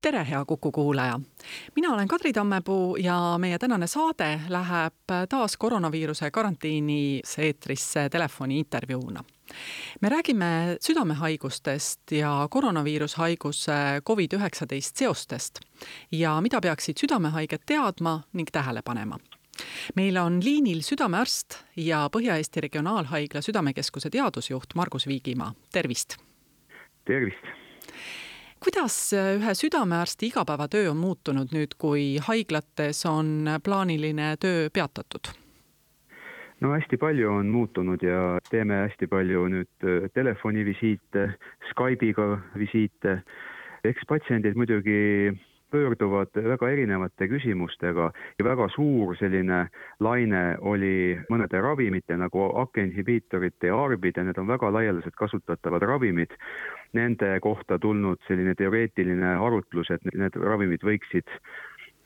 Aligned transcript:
tere, 0.00 0.26
hea 0.30 0.44
Kuku 0.44 0.72
kuulaja! 0.72 1.20
mina 1.76 1.94
olen 1.94 2.08
Kadri 2.08 2.32
Tammepuu 2.32 2.96
ja 2.96 3.34
meie 3.38 3.58
tänane 3.58 3.86
saade 3.86 4.40
läheb 4.48 4.94
taas 5.28 5.56
koroonaviiruse 5.56 6.30
karantiinis 6.30 7.38
eetrisse 7.38 8.08
telefoni 8.08 8.58
intervjuuna. 8.58 9.24
me 10.00 10.08
räägime 10.08 10.76
südamehaigustest 10.80 12.12
ja 12.12 12.48
koroonaviirushaiguse 12.50 13.72
Covid-19 14.10 14.92
seostest 14.94 15.60
ja 16.12 16.40
mida 16.40 16.60
peaksid 16.60 16.96
südamehaiged 17.00 17.66
teadma 17.66 18.20
ning 18.32 18.48
tähele 18.52 18.82
panema 18.82 19.18
meil 19.96 20.16
on 20.16 20.40
liinil 20.44 20.80
südamearst 20.80 21.58
ja 21.76 22.08
Põhja-Eesti 22.16 22.60
Regionaalhaigla 22.60 23.40
Südamekeskuse 23.42 24.10
teadusjuht 24.10 24.74
Margus 24.74 25.06
Viigimaa, 25.06 25.54
tervist! 25.72 26.16
tervist! 27.04 27.57
Kuidas 28.64 29.12
äh, 29.12 29.34
ühe 29.38 29.54
südamearsti 29.54 30.30
igapäevatöö 30.32 30.90
on 30.90 30.96
muutunud 30.96 31.52
nüüd, 31.54 31.76
kui 31.78 32.16
haiglates 32.22 33.04
on 33.06 33.48
plaaniline 33.64 34.36
töö 34.40 34.70
peatatud? 34.70 35.32
no 36.60 36.72
hästi 36.74 36.96
palju 36.98 37.30
on 37.30 37.52
muutunud 37.54 38.02
ja 38.02 38.38
teeme 38.50 38.82
hästi 38.86 39.06
palju 39.06 39.46
nüüd 39.54 39.86
äh, 39.86 40.08
telefonivisiite, 40.14 41.28
Skype'iga 41.70 42.38
visiite. 42.58 43.22
eks 43.84 44.02
patsiendid 44.08 44.56
muidugi 44.58 45.30
pöörduvad 45.70 46.34
väga 46.44 46.70
erinevate 46.70 47.28
küsimustega 47.28 48.10
ja 48.38 48.44
väga 48.44 48.68
suur 48.74 49.16
selline 49.16 49.66
laine 50.00 50.42
oli 50.60 51.18
mõnede 51.30 51.60
ravimite 51.62 52.16
nagu 52.16 52.48
AK-inhibiitorite 52.62 53.70
ja 53.70 53.78
ARB-id 53.84 54.20
ja 54.20 54.24
need 54.28 54.38
on 54.40 54.48
väga 54.48 54.72
laialdaselt 54.72 55.16
kasutatavad 55.18 55.82
ravimid. 55.82 56.34
Nende 56.96 57.34
kohta 57.44 57.78
tulnud 57.78 58.22
selline 58.28 58.54
teoreetiline 58.56 59.34
arutlus, 59.36 59.90
et 59.92 60.04
need 60.14 60.36
ravimid 60.40 60.84
võiksid 60.84 61.28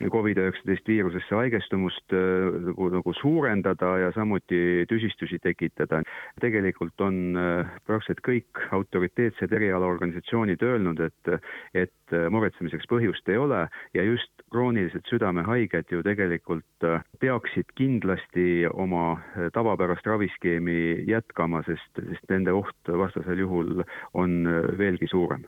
Covid-19 0.03 0.89
viirusesse 0.89 1.35
haigestumust 1.35 2.15
äh, 2.17 2.49
nagu, 2.67 2.89
nagu 2.93 3.15
suurendada 3.21 3.93
ja 3.99 4.13
samuti 4.13 4.87
tüsistusi 4.89 5.39
tekitada. 5.43 6.03
tegelikult 6.41 7.01
on 7.01 7.37
äh, 7.37 7.71
praktiliselt 7.87 8.23
kõik 8.27 8.63
autoriteetsed 8.73 9.53
erialaorganisatsioonid 9.53 10.63
öelnud, 10.63 11.01
et, 11.01 11.33
et 11.75 12.17
muretsemiseks 12.31 12.89
põhjust 12.91 13.29
ei 13.29 13.39
ole 13.39 13.67
ja 13.95 14.03
just 14.03 14.45
kroonilised 14.51 15.07
südamehaiged 15.11 15.93
ju 15.93 16.03
tegelikult 16.03 16.89
äh, 16.89 17.05
peaksid 17.21 17.71
kindlasti 17.79 18.67
oma 18.73 19.21
tavapärast 19.55 20.07
raviskeemi 20.07 21.05
jätkama, 21.09 21.63
sest, 21.69 21.91
sest 21.99 22.31
nende 22.31 22.55
oht 22.57 22.95
vastasel 23.05 23.45
juhul 23.45 23.85
on 24.15 24.43
veelgi 24.79 25.11
suurem 25.11 25.47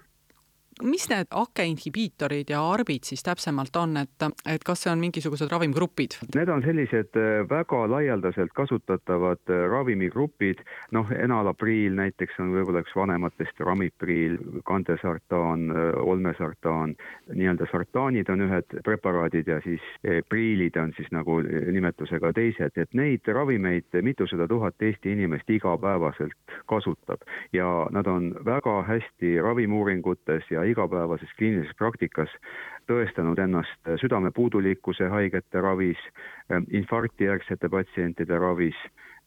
mis 0.83 1.09
need 1.09 1.27
AKE 1.31 1.65
inhibiitorid 1.71 2.51
ja 2.51 2.63
ARBid 2.71 3.07
siis 3.07 3.23
täpsemalt 3.23 3.77
on, 3.77 3.97
et, 3.97 4.27
et 4.51 4.65
kas 4.67 4.85
see 4.85 4.93
on 4.93 5.01
mingisugused 5.03 5.51
ravimgrupid? 5.53 6.19
Need 6.35 6.51
on 6.51 6.65
sellised 6.65 7.19
äh, 7.21 7.45
väga 7.51 7.85
laialdaselt 7.91 8.53
kasutatavad 8.57 9.43
äh, 9.51 9.65
ravimigrupid, 9.71 10.65
noh, 10.97 11.11
enalapriil 11.15 11.95
näiteks 11.99 12.41
on 12.43 12.53
võib-olla 12.57 12.83
üks 12.85 12.97
vanematest, 12.97 13.61
ramipriil, 13.61 14.39
kandesartaan, 14.67 15.69
äh, 15.71 15.91
olmesartaan, 16.03 16.97
nii-öelda 17.31 17.69
sartaanid 17.71 18.33
on 18.35 18.47
ühed 18.49 18.79
preparaadid 18.85 19.49
ja 19.49 19.61
siis 19.65 19.83
priilid 20.29 20.77
on 20.81 20.93
siis 20.97 21.09
nagu 21.15 21.39
nimetusega 21.45 22.33
teised, 22.37 22.77
et 22.81 22.97
neid 22.97 23.27
ravimeid 23.29 23.95
mitusada 24.03 24.49
tuhat 24.49 24.83
Eesti 24.83 25.15
inimest 25.15 25.51
igapäevaselt 25.51 26.57
kasutab. 26.71 27.23
Ja 27.53 27.87
nad 27.95 28.07
on 28.11 28.33
väga 28.45 28.83
hästi 28.89 29.37
ravimuuringutes 29.43 30.51
ja 30.51 30.64
igapäevases 30.71 31.33
kliinilises 31.39 31.77
praktikas 31.79 32.33
tõestanud 32.91 33.41
ennast 33.41 33.91
südamepuudulikkuse 34.01 35.09
haigete 35.13 35.61
ravis, 35.65 36.01
infarktijärgsete 36.71 37.69
patsientide 37.73 38.39
ravis, 38.39 38.79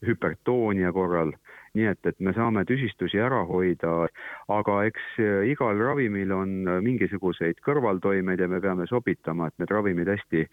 hüpertoonia 0.06 0.92
korral, 0.94 1.32
nii 1.74 1.88
et, 1.90 2.00
et 2.06 2.20
me 2.22 2.32
saame 2.36 2.64
tüsistusi 2.68 3.18
ära 3.22 3.40
hoida, 3.48 3.94
aga 4.54 4.80
eks 4.88 5.18
igal 5.50 5.80
ravimil 5.82 6.32
on 6.34 6.58
mingisuguseid 6.84 7.58
kõrvaltoimeid 7.66 8.40
ja 8.40 8.48
me 8.50 8.60
peame 8.62 8.86
sobitama, 8.90 9.48
et 9.48 9.58
need 9.58 9.74
ravimid 9.74 10.10
hästi 10.14 10.46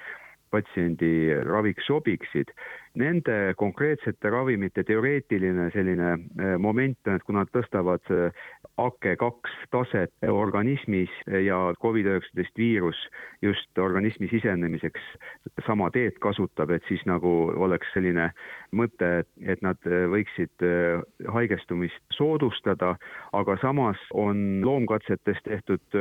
patsiendi 0.53 1.35
raviks 1.46 1.88
sobiksid. 1.90 2.52
Nende 2.95 3.53
konkreetsete 3.59 4.29
ravimite 4.31 4.83
teoreetiline 4.88 5.67
selline 5.73 6.13
äh, 6.16 6.53
moment 6.61 7.09
et 7.11 7.23
kui 7.28 7.35
nad 7.35 7.50
tõstavad 7.51 8.07
äh, 8.13 8.45
AKE2 8.79 9.51
taset 9.73 10.28
organismis 10.31 11.11
ja 11.28 11.57
Covid-19 11.84 12.47
viirus 12.55 13.00
just 13.44 13.79
organismi 13.79 14.29
sisenemiseks 14.31 15.03
sama 15.67 15.89
teed 15.91 16.16
kasutab, 16.23 16.72
et 16.72 16.88
siis 16.88 17.03
nagu 17.09 17.34
oleks 17.67 17.91
selline 17.94 18.29
mõte, 18.72 19.11
et 19.44 19.66
nad 19.66 19.91
äh, 19.91 20.07
võiksid 20.11 20.66
haigestumist 21.35 22.16
soodustada, 22.16 22.95
aga 23.35 23.57
samas 23.59 24.00
on 24.16 24.63
loomkatsetes 24.63 25.44
tehtud 25.44 26.00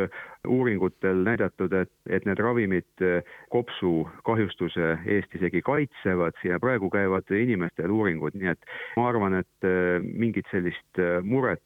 uuringutel 0.49 1.25
näidatud, 1.25 1.73
et, 1.73 1.91
et 2.09 2.25
need 2.29 2.41
ravimid 2.43 3.05
kopsu 3.53 4.09
kahjustuse 4.27 4.91
eest 5.07 5.35
isegi 5.39 5.63
kaitsevad 5.65 6.39
ja 6.45 6.59
praegu 6.61 6.91
käivad 6.93 7.31
inimestel 7.35 7.93
uuringud, 7.95 8.37
nii 8.39 8.53
et 8.53 8.69
ma 8.99 9.09
arvan, 9.11 9.39
et 9.41 9.69
äh, 9.69 10.03
mingit 10.05 10.49
sellist 10.53 11.01
äh, 11.01 11.21
muret 11.25 11.63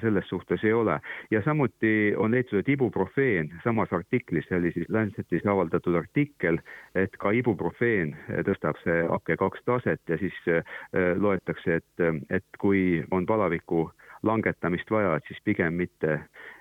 selles 0.00 0.28
suhtes 0.28 0.62
ei 0.64 0.72
ole. 0.72 0.98
ja 1.30 1.42
samuti 1.44 2.14
on 2.16 2.30
leitud, 2.30 2.58
et 2.58 2.68
ibuprofeen, 2.68 3.50
samas 3.64 3.92
artiklis, 3.92 4.46
see 4.48 4.56
oli 4.56 4.72
siis 4.72 4.88
Lancetis 4.88 5.44
avaldatud 5.46 5.98
artikkel, 6.00 6.60
et 6.94 7.16
ka 7.20 7.32
ibuprofeen 7.36 8.14
tõstab 8.46 8.80
see 8.84 9.02
AK2 9.04 9.64
taset 9.66 10.00
ja 10.08 10.18
siis 10.18 10.38
loetakse, 11.20 11.80
et, 11.80 12.24
et 12.30 12.60
kui 12.62 13.02
on 13.10 13.26
palaviku 13.28 13.90
langetamist 14.22 14.90
vaja, 14.90 15.16
et 15.16 15.28
siis 15.28 15.40
pigem 15.44 15.74
mitte 15.74 16.18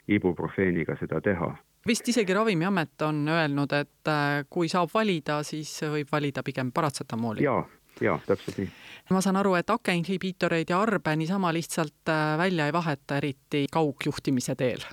ibuprofeeniga 0.08 0.96
seda 1.00 1.22
teha 1.22 1.56
vist 1.88 2.08
isegi 2.08 2.34
Ravimiamet 2.34 3.02
on 3.08 3.28
öelnud, 3.28 3.74
et 3.74 4.12
äh, 4.12 4.46
kui 4.50 4.70
saab 4.70 4.92
valida, 4.94 5.42
siis 5.48 5.72
võib 5.88 6.12
valida 6.12 6.44
pigem 6.46 6.72
paratsetamooli. 6.76 7.44
jaa, 7.44 7.64
jaa, 8.04 8.20
täpselt 8.28 8.62
nii. 8.62 8.70
ma 9.16 9.22
saan 9.26 9.40
aru, 9.40 9.56
et 9.60 9.70
AKE 9.70 9.96
inhibiitoreid 10.02 10.70
ja 10.70 10.82
arbe 10.82 11.16
niisama 11.16 11.54
lihtsalt 11.56 12.12
äh, 12.12 12.38
välja 12.38 12.70
ei 12.70 12.74
vaheta, 12.76 13.18
eriti 13.18 13.66
kaugjuhtimise 13.72 14.56
teel 14.60 14.84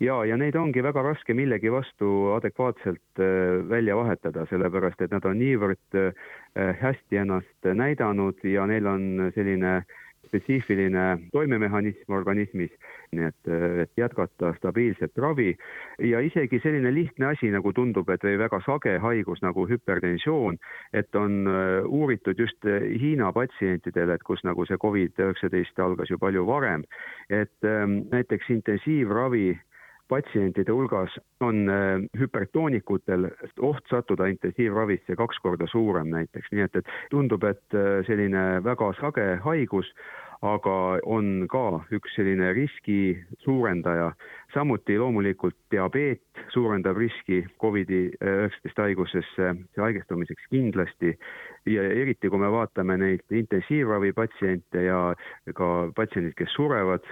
ja, 0.00 0.20
ja 0.24 0.36
neid 0.38 0.56
ongi 0.56 0.82
väga 0.84 1.02
raske 1.02 1.34
millegi 1.34 1.72
vastu 1.72 2.34
adekvaatselt 2.36 3.22
äh, 3.24 3.62
välja 3.68 3.96
vahetada, 3.96 4.46
sellepärast 4.50 5.00
et 5.02 5.16
nad 5.16 5.24
on 5.24 5.40
niivõrd 5.40 6.02
hästi 6.58 7.16
ennast 7.22 7.66
näidanud 7.74 8.44
ja 8.46 8.66
neil 8.66 8.86
on 8.86 9.30
selline 9.34 9.80
spetsiifiline 10.28 11.04
toimemehhanism 11.32 12.14
organismis, 12.14 12.72
nii 13.12 13.28
et, 13.28 13.50
et 13.84 13.92
jätkata 14.00 14.52
stabiilset 14.58 15.18
ravi. 15.18 15.54
Ja 16.04 16.20
isegi 16.24 16.60
selline 16.62 16.92
lihtne 16.94 17.32
asi, 17.32 17.50
nagu 17.54 17.72
tundub, 17.76 18.10
et 18.12 18.24
või 18.24 18.38
väga 18.40 18.60
sage 18.66 18.98
haigus 19.02 19.42
nagu 19.44 19.66
hüpertensioon, 19.68 20.58
et 20.92 21.14
on 21.18 21.40
äh, 21.48 21.86
uuritud 21.86 22.38
just 22.38 22.68
Hiina 22.68 23.32
patsientidel, 23.32 24.14
et 24.14 24.24
kus 24.26 24.44
nagu 24.46 24.66
see 24.68 24.78
Covid-19 24.80 25.84
algas 25.84 26.10
ju 26.12 26.18
palju 26.20 26.44
varem, 26.48 26.84
et 27.28 27.64
näiteks 27.64 28.50
intensiivravi 28.52 29.52
patsientide 30.08 30.72
hulgas 30.72 31.18
on 31.44 31.68
äh, 31.68 32.04
hüpertoonikutel 32.18 33.28
oht 33.60 33.84
sattuda 33.90 34.28
intensiivravisse 34.32 35.16
kaks 35.16 35.40
korda 35.44 35.68
suurem 35.70 36.10
näiteks, 36.14 36.52
nii 36.52 36.64
et, 36.66 36.80
et 36.80 36.94
tundub, 37.10 37.44
et 37.44 37.76
äh, 37.76 38.00
selline 38.08 38.46
väga 38.64 38.92
sage 39.00 39.28
haigus, 39.44 39.90
aga 40.46 41.00
on 41.02 41.48
ka 41.50 41.80
üks 41.94 42.14
selline 42.14 42.52
riski 42.54 43.18
suurendaja. 43.42 44.12
samuti 44.54 44.96
loomulikult 44.98 45.56
diabeet 45.70 46.22
suurendab 46.54 46.96
riski 46.96 47.42
Covidi-19 47.60 48.72
haigusesse 48.76 49.50
haigestumiseks 49.76 50.46
kindlasti 50.50 51.18
ja 51.66 51.82
eriti, 51.82 52.30
kui 52.30 52.38
me 52.38 52.50
vaatame 52.50 52.96
neid 52.96 53.26
intensiivravipatsiente 53.30 54.82
ja 54.86 55.14
ka 55.54 55.90
patsiendid, 55.96 56.34
kes 56.38 56.54
surevad, 56.54 57.04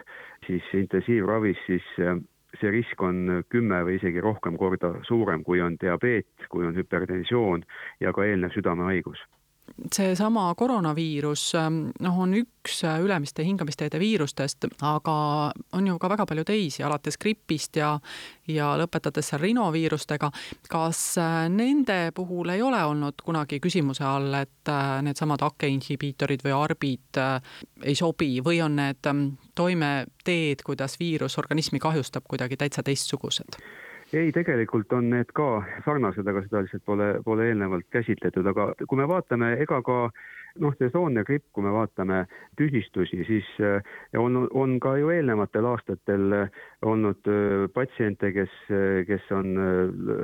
siis 0.47 0.65
intensiivravis 0.73 1.59
siis 1.67 1.93
äh, 2.01 2.17
see 2.61 2.73
risk 2.75 3.03
on 3.03 3.43
kümme 3.53 3.83
või 3.87 3.99
isegi 4.01 4.23
rohkem 4.25 4.57
korda 4.61 4.93
suurem, 5.09 5.45
kui 5.45 5.61
on 5.61 5.77
diabeet, 5.81 6.49
kui 6.49 6.67
on 6.67 6.77
hüpertensioon 6.77 7.65
ja 8.01 8.13
ka 8.13 8.25
eelnev 8.25 8.55
südamehaigus 8.57 9.23
seesama 9.93 10.55
koroonaviirus 10.57 11.53
noh, 12.01 12.19
on 12.19 12.35
üks 12.39 12.81
ülemiste 13.03 13.45
hingamisteede 13.45 13.99
viirustest, 14.01 14.67
aga 14.83 15.17
on 15.77 15.87
ju 15.91 15.99
ka 16.01 16.11
väga 16.11 16.27
palju 16.27 16.45
teisi, 16.49 16.83
alates 16.87 17.19
gripist 17.21 17.77
ja 17.77 17.95
ja 18.49 18.73
lõpetades 18.79 19.31
seal 19.31 19.43
rinoviirustega. 19.43 20.31
kas 20.69 21.01
nende 21.53 22.13
puhul 22.15 22.55
ei 22.55 22.63
ole 22.63 22.85
olnud 22.85 23.23
kunagi 23.25 23.61
küsimuse 23.61 24.05
all, 24.05 24.35
et 24.35 24.73
needsamad 25.03 25.43
hakkeinhibiitorid 25.43 26.45
või 26.47 26.55
arbid 26.57 27.21
ei 27.83 27.95
sobi 27.95 28.41
või 28.45 28.63
on 28.63 28.77
need 28.77 29.11
toimeteed, 29.55 30.63
kuidas 30.65 30.99
viirus 31.01 31.39
organismi 31.39 31.79
kahjustab, 31.79 32.25
kuidagi 32.29 32.57
täitsa 32.57 32.83
teistsugused? 32.83 33.61
Ei, 34.13 34.33
tegelikult 34.33 34.93
on 34.93 35.11
need 35.11 35.31
ka 35.35 35.65
sarnased, 35.85 36.27
aga 36.27 36.43
seda 36.45 36.63
lihtsalt 36.65 36.85
pole, 36.87 37.11
pole 37.25 37.51
eelnevalt 37.51 37.87
käsitletud, 37.91 38.47
aga 38.47 38.73
kui 38.87 39.01
me 39.01 39.09
vaatame, 39.11 39.55
ega 39.63 39.81
ka 39.87 39.99
noh, 40.63 40.75
sesoonne 40.79 41.25
gripp, 41.27 41.47
kui 41.53 41.65
me 41.67 41.73
vaatame 41.75 42.25
tüsistusi, 42.59 43.25
siis 43.29 43.49
äh, 43.61 43.83
on, 44.19 44.47
on 44.51 44.79
ka 44.81 44.97
ju 45.01 45.11
eelnevatel 45.13 45.69
aastatel 45.73 46.39
olnud 46.85 47.29
patsiente, 47.75 48.31
kes, 48.35 48.53
kes 49.09 49.31
on 49.35 49.57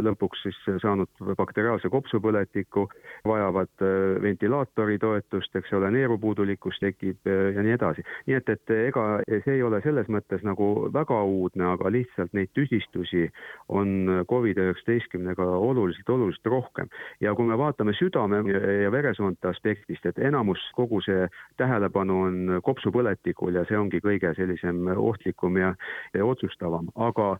lõpuks 0.04 0.42
siis 0.44 0.58
saanud 0.82 1.08
bakteriaalse 1.38 1.88
kopsupõletiku, 1.92 2.86
vajavad 3.28 3.84
ventilaatori 4.22 4.98
toetust, 5.02 5.56
eks 5.56 5.72
ole, 5.78 5.90
neerupuudulikkus 5.94 6.80
tekib 6.82 7.28
ja 7.28 7.64
nii 7.64 7.76
edasi. 7.76 8.04
nii 8.26 8.36
et, 8.36 8.52
et 8.52 8.74
ega 8.76 9.06
see 9.44 9.56
ei 9.56 9.62
ole 9.62 9.80
selles 9.84 10.08
mõttes 10.12 10.44
nagu 10.46 10.90
väga 10.92 11.22
uudne, 11.24 11.66
aga 11.72 11.92
lihtsalt 11.92 12.32
neid 12.36 12.52
tüsistusi 12.56 13.28
on 13.68 14.24
Covid-19-ga 14.28 15.48
oluliselt, 15.56 16.08
oluliselt 16.08 16.46
rohkem. 16.46 16.88
ja 17.20 17.34
kui 17.34 17.46
me 17.48 17.58
vaatame 17.58 17.94
südame 17.96 18.42
ja 18.82 18.92
veresoonte 18.92 19.48
aspektist, 19.48 20.06
et 20.06 20.18
enamus, 20.18 20.60
kogu 20.76 21.00
see 21.04 21.26
tähelepanu 21.60 22.20
on 22.26 22.60
kopsupõletikul 22.64 23.56
ja 23.56 23.64
see 23.68 23.78
ongi 23.78 24.02
kõige 24.04 24.34
sellisem 24.36 24.86
ohtlikum 24.96 25.56
ja, 25.60 25.74
ja 26.14 26.26
otsustavam, 26.42 26.88
aga 26.96 27.36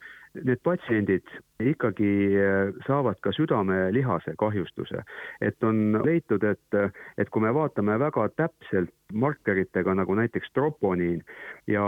need 0.47 0.61
patsiendid 0.65 1.29
ikkagi 1.61 2.11
eh, 2.41 2.71
saavad 2.87 3.19
ka 3.21 3.33
südamelihase 3.37 4.35
kahjustuse. 4.39 5.03
et 5.41 5.65
on 5.65 6.01
leitud, 6.05 6.43
et, 6.43 6.95
et 7.19 7.29
kui 7.31 7.43
me 7.43 7.53
vaatame 7.55 7.99
väga 7.99 8.29
täpselt 8.37 8.91
markeritega, 9.13 9.95
nagu 9.95 10.15
näiteks 10.15 10.53
troponiin 10.55 11.23
ja 11.67 11.83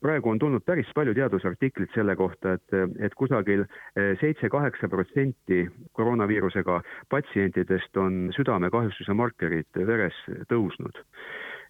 praegu 0.00 0.30
on 0.30 0.38
tulnud 0.38 0.64
päris 0.64 0.88
palju 0.94 1.14
teadusartiklit 1.14 1.90
selle 1.94 2.16
kohta, 2.16 2.54
et, 2.54 2.78
et 2.98 3.14
kusagil 3.14 3.66
eh, 3.66 4.16
seitse-kaheksa 4.20 4.88
protsenti 4.88 5.68
koroonaviirusega 5.92 6.80
patsientidest 7.10 7.96
on 7.96 8.30
südamekahjustuse 8.36 9.12
markerid 9.12 9.84
veres 9.86 10.16
tõusnud 10.48 11.04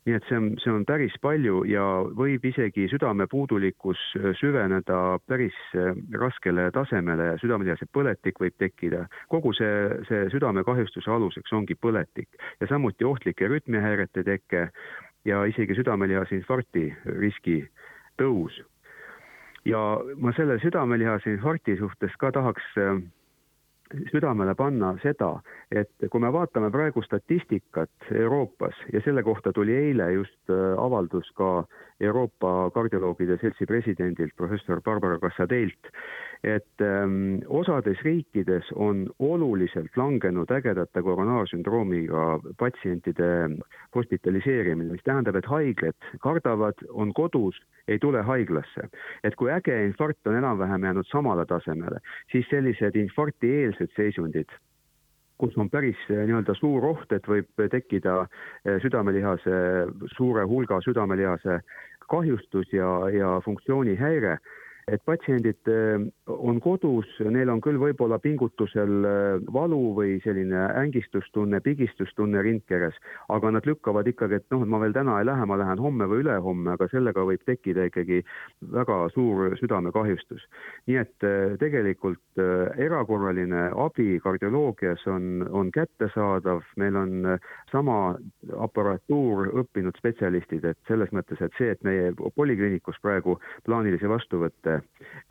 nii 0.07 0.17
et 0.17 0.25
see 0.27 0.39
on, 0.39 0.49
see 0.59 0.73
on 0.73 0.83
päris 0.87 1.15
palju 1.23 1.63
ja 1.71 1.83
võib 2.19 2.43
isegi 2.49 2.89
südamepuudulikkus 2.91 4.01
süveneda 4.41 4.99
päris 5.31 5.59
äh, 5.79 5.93
raskele 6.19 6.69
tasemele 6.75 7.29
ja 7.31 7.37
südamelihase 7.43 7.87
põletik 7.95 8.43
võib 8.43 8.57
tekkida. 8.59 9.05
kogu 9.31 9.55
see, 9.55 10.03
see 10.09 10.27
südamekahjustuse 10.35 11.11
aluseks 11.11 11.55
ongi 11.55 11.79
põletik 11.79 12.29
ja 12.61 12.67
samuti 12.71 13.07
ohtlike 13.07 13.49
rütmihäirete 13.49 14.27
teke 14.27 14.67
ja 15.25 15.45
isegi 15.47 15.79
südamelihase 15.79 16.41
infarkti 16.41 16.89
riski 17.07 17.63
tõus. 18.19 18.59
ja 19.65 19.79
ma 20.19 20.35
selle 20.35 20.59
südamelihase 20.59 21.37
infarkti 21.37 21.79
suhtes 21.79 22.19
ka 22.19 22.33
tahaks 22.35 22.75
äh, 22.79 22.99
südamele 24.11 24.55
panna 24.55 24.93
seda, 25.03 25.35
et 25.71 26.07
kui 26.11 26.21
me 26.21 26.31
vaatame 26.33 26.71
praegu 26.75 27.03
statistikat 27.05 28.13
Euroopas 28.15 28.77
ja 28.93 29.01
selle 29.05 29.23
kohta 29.23 29.53
tuli 29.53 29.77
eile 29.77 30.11
just 30.13 30.51
äh, 30.51 30.73
avaldus 30.79 31.31
ka 31.39 31.65
Euroopa 32.03 32.71
Kardioloogide 32.75 33.39
Seltsi 33.41 33.67
presidendilt, 33.67 34.35
professor 34.37 34.81
Barbara 34.83 35.19
Cassadeilt, 35.23 35.91
et 36.43 36.83
ähm, 36.83 37.39
osades 37.47 38.01
riikides 38.03 38.73
on 38.75 39.05
oluliselt 39.19 39.97
langenud 39.97 40.51
ägedate 40.51 41.03
koronaarsündroomiga 41.03 42.41
patsientide 42.59 43.29
hospitaliseerimine, 43.95 44.91
mis 44.97 45.07
tähendab, 45.07 45.39
et 45.39 45.47
haiglad 45.47 46.11
kardavad, 46.25 46.83
on 46.91 47.15
kodus, 47.15 47.61
ei 47.89 47.99
tule 48.03 48.23
haiglasse. 48.27 48.89
et 49.23 49.35
kui 49.37 49.51
äge 49.51 49.79
infarkt 49.87 50.27
on 50.27 50.37
enam-vähem 50.37 50.85
jäänud 50.85 51.07
samale 51.07 51.47
tasemele, 51.47 52.03
siis 52.33 52.47
sellised 52.51 52.97
infarktieelsed 52.97 53.95
seisundid 53.97 54.51
kus 55.43 55.57
on 55.59 55.71
päris 55.71 55.99
eh, 56.11 56.23
nii-öelda 56.29 56.55
suur 56.55 56.85
oht, 56.93 57.11
et 57.15 57.27
võib 57.27 57.65
tekkida 57.73 58.23
eh, 58.23 58.79
südamelihase, 58.85 59.57
suure 60.15 60.45
hulga 60.47 60.79
südamelihase 60.85 61.59
kahjustus 62.13 62.73
ja, 62.73 63.09
ja 63.11 63.41
funktsioonihäire 63.45 64.39
et 64.93 65.01
patsiendid 65.09 65.69
äh, 65.73 66.03
on 66.29 66.59
kodus, 66.61 67.09
neil 67.33 67.51
on 67.53 67.61
küll 67.65 67.79
võib-olla 67.81 68.19
pingutusel 68.23 69.07
äh, 69.09 69.45
valu 69.55 69.81
või 69.97 70.19
selline 70.25 70.67
ängistustunne, 70.83 71.63
pigistustunne 71.65 72.43
rindkeres, 72.45 72.99
aga 73.33 73.55
nad 73.57 73.69
lükkavad 73.69 74.09
ikkagi, 74.11 74.41
et 74.41 74.47
noh, 74.53 74.65
et 74.67 74.73
ma 74.73 74.83
veel 74.83 74.97
täna 74.97 75.19
ei 75.21 75.29
lähe, 75.29 75.47
ma 75.49 75.59
lähen 75.61 75.81
homme 75.83 76.09
või 76.11 76.25
ülehomme, 76.27 76.75
aga 76.75 76.89
sellega 76.93 77.25
võib 77.29 77.45
tekkida 77.49 77.89
ikkagi 77.89 78.21
väga 78.75 78.99
suur 79.15 79.57
südamekahjustus. 79.61 80.45
nii 80.91 81.01
et 81.01 81.29
äh, 81.29 81.57
tegelikult 81.63 82.21
erakorraline 82.81 83.69
abi 83.79 84.19
kardioloogias 84.23 85.05
on, 85.11 85.47
on 85.51 85.73
kättesaadav, 85.73 86.63
meil 86.81 86.97
on 86.97 87.37
sama 87.71 88.17
aparatuur 88.65 89.53
õppinud 89.63 89.97
spetsialistid, 90.01 90.65
et 90.65 90.79
selles 90.89 91.13
mõttes, 91.13 91.41
et 91.41 91.53
see, 91.59 91.73
et 91.73 91.85
meie 91.87 92.13
polikliinikus 92.37 93.01
praegu 93.05 93.39
plaanilisi 93.67 94.09
vastuvõtte 94.09 94.82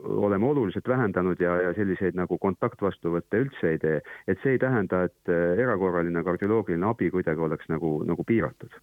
oleme 0.03 0.45
oluliselt 0.45 0.87
vähendanud 0.87 1.41
ja, 1.41 1.55
ja 1.61 1.73
selliseid 1.77 2.17
nagu 2.19 2.37
kontaktvastuvõtte 2.37 3.43
üldse 3.45 3.75
ei 3.75 3.81
tee, 3.81 3.99
et 4.27 4.39
see 4.43 4.55
ei 4.55 4.61
tähenda, 4.61 5.03
et 5.09 5.31
äh, 5.33 5.59
erakorraline 5.65 6.23
kardioloogiline 6.23 6.89
abi 6.89 7.11
kuidagi 7.13 7.47
oleks 7.49 7.69
nagu, 7.71 7.99
nagu 8.07 8.27
piiratud 8.27 8.81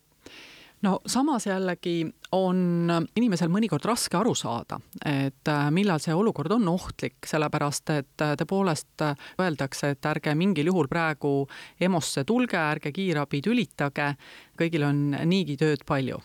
no 0.83 1.01
samas 1.07 1.47
jällegi 1.47 2.07
on 2.33 2.91
inimesel 3.17 3.51
mõnikord 3.51 3.85
raske 3.89 4.17
aru 4.19 4.35
saada, 4.39 4.79
et 5.05 5.51
äh, 5.51 5.69
millal 5.75 6.01
see 6.03 6.15
olukord 6.15 6.53
on 6.55 6.69
ohtlik, 6.71 7.19
sellepärast 7.27 7.95
et 7.95 8.25
äh, 8.25 8.35
tõepoolest 8.39 9.05
öeldakse, 9.43 9.95
et 9.95 10.11
ärge 10.11 10.35
mingil 10.39 10.71
juhul 10.71 10.91
praegu 10.91 11.33
EMO-sse 11.81 12.25
tulge, 12.29 12.59
ärge 12.59 12.93
kiirabi 12.95 13.43
tülitage, 13.45 14.13
kõigil 14.59 14.87
on 14.89 15.07
niigi 15.27 15.57
tööd 15.59 15.87
palju. 15.87 16.21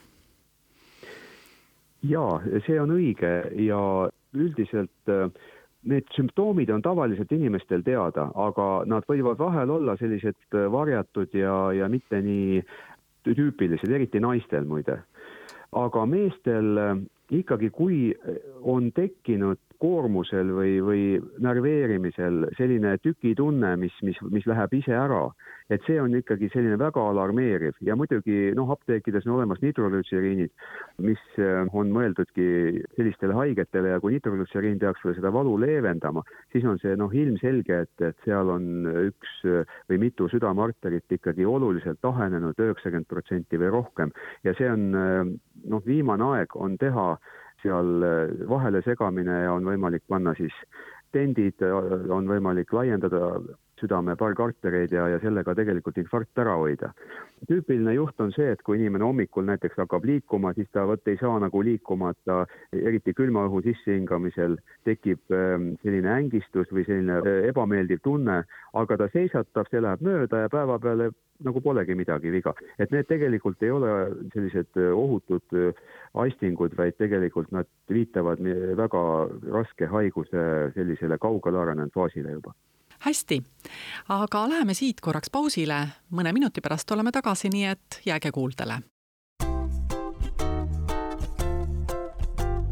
jaa, 2.04 2.42
see 2.66 2.80
on 2.81 2.92
õige 2.92 3.33
ja 3.64 3.80
üldiselt 4.33 5.11
äh, 5.11 5.30
need 5.83 6.07
sümptoomid 6.16 6.71
on 6.71 6.81
tavaliselt 6.81 7.31
inimestel 7.31 7.83
teada, 7.83 8.30
aga 8.35 8.83
nad 8.90 9.06
võivad 9.09 9.40
vahel 9.40 9.73
olla 9.73 9.97
sellised 9.99 10.56
äh, 10.56 10.68
varjatud 10.71 11.35
ja, 11.37 11.71
ja 11.75 11.90
mitte 11.92 12.21
nii 12.23 12.61
tüüpilised, 13.28 13.92
eriti 13.92 14.19
naistel 14.23 14.68
muide. 14.68 15.02
aga 15.73 16.06
meestel 16.06 16.78
äh, 16.78 16.97
ikkagi, 17.33 17.69
kui 17.73 18.13
on 18.61 18.92
tekkinud 18.92 19.59
koormusel 19.83 20.52
või, 20.56 20.78
või 20.83 21.02
närveerimisel 21.44 22.47
selline 22.57 22.95
tükitunne, 23.04 23.73
mis, 23.81 23.95
mis, 24.06 24.19
mis 24.31 24.45
läheb 24.47 24.78
ise 24.80 24.95
ära, 24.95 25.25
et 25.73 25.83
see 25.87 25.97
on 25.99 26.16
ikkagi 26.16 26.49
selline 26.54 26.78
väga 26.80 27.04
alarmeeriv. 27.11 27.75
Ja 27.83 27.97
muidugi 27.99 28.54
noh, 28.56 28.71
apteekides 28.75 29.28
on 29.28 29.35
olemas 29.37 29.59
nitrolütseriinid, 29.63 30.54
mis 31.04 31.21
äh, 31.42 31.68
on 31.75 31.92
mõeldudki 31.95 32.47
sellistele 32.95 33.35
haigetele 33.37 33.94
ja 33.94 33.99
kui 34.04 34.16
nitrolütseriin 34.16 34.80
peaks 34.80 35.04
veel 35.04 35.18
seda 35.19 35.33
valu 35.35 35.57
leevendama, 35.61 36.23
siis 36.56 36.68
on 36.69 36.80
see 36.83 36.95
noh, 36.99 37.11
ilmselge, 37.11 37.83
et, 37.87 38.07
et 38.07 38.28
seal 38.28 38.52
on 38.56 38.87
üks 39.09 39.35
äh, 39.49 39.78
või 39.92 40.06
mitu 40.07 40.30
südamearterit 40.31 41.19
ikkagi 41.19 41.47
oluliselt 41.47 42.04
ahenenud, 42.07 42.59
üheksakümmend 42.59 43.11
protsenti 43.11 43.59
või 43.59 43.75
rohkem. 43.75 44.16
Ja 44.47 44.56
see 44.59 44.71
on 44.71 44.90
äh, 44.95 45.23
noh, 45.69 45.83
viimane 45.87 46.31
aeg 46.37 46.56
on 46.56 46.80
teha 46.80 47.13
seal 47.63 48.03
äh, 48.03 48.49
vahele 48.49 48.83
segamine 48.85 49.43
ja 49.45 49.53
on 49.55 49.65
võimalik 49.67 50.03
panna 50.07 50.35
siis 50.37 50.53
tendid, 51.15 51.61
äh, 51.63 52.09
on 52.11 52.29
võimalik 52.29 52.73
laiendada 52.75 53.39
südame 53.83 54.16
pargartereid 54.19 54.94
ja, 54.95 55.07
ja 55.11 55.19
sellega 55.23 55.56
tegelikult 55.57 55.99
infarkt 56.02 56.40
ära 56.40 56.56
hoida. 56.59 56.94
tüüpiline 57.47 57.95
juht 57.97 58.21
on 58.23 58.31
see, 58.31 58.54
et 58.56 58.61
kui 58.63 58.78
inimene 58.80 59.04
hommikul 59.04 59.44
näiteks 59.49 59.81
hakkab 59.81 60.06
liikuma, 60.07 60.54
siis 60.56 60.69
ta 60.71 60.85
vot 60.87 61.11
ei 61.11 61.18
saa 61.19 61.40
nagu 61.44 61.63
liikuma, 61.66 62.13
et 62.13 62.30
ta 62.30 62.37
eriti 62.71 63.13
külma 63.18 63.44
õhu 63.49 63.59
sissehingamisel 63.66 64.56
tekib 64.87 65.35
ähm, 65.35 65.73
selline 65.83 66.13
ängistus 66.13 66.71
või 66.71 66.87
selline 66.87 67.19
äh, 67.19 67.49
ebameeldiv 67.52 67.99
tunne, 68.07 68.44
aga 68.80 68.99
ta 69.02 69.09
seisatab, 69.11 69.68
see 69.69 69.83
läheb 69.83 70.07
mööda 70.07 70.45
ja 70.45 70.54
päeva 70.54 70.80
peale 70.80 71.11
nagu 71.44 71.59
polegi 71.59 71.95
midagi 71.99 72.31
viga. 72.31 72.54
et 72.80 72.92
need 72.95 73.09
tegelikult 73.11 73.63
ei 73.63 73.71
ole 73.75 73.94
sellised 74.33 74.80
äh, 74.80 74.92
ohutud 74.95 75.57
aistingud, 76.23 76.78
vaid 76.78 76.95
tegelikult 76.95 77.52
nad 77.52 77.68
viitavad 77.92 78.40
väga 78.80 79.04
raske 79.52 79.90
haiguse 79.92 80.71
sellisele 80.78 81.18
kaugele 81.18 81.59
arenenud 81.59 81.92
faasile 81.92 82.37
juba 82.37 82.54
hästi, 83.06 83.44
aga 84.10 84.50
läheme 84.50 84.74
siit 84.74 85.02
korraks 85.02 85.31
pausile, 85.31 85.88
mõne 86.12 86.33
minuti 86.33 86.62
pärast 86.62 86.92
oleme 86.92 87.12
tagasi, 87.12 87.52
nii 87.54 87.66
et 87.66 88.02
jääge 88.06 88.31
kuuldele. 88.31 88.81